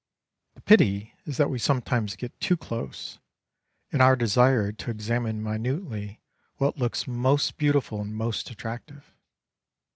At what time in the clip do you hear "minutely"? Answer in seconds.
5.43-6.19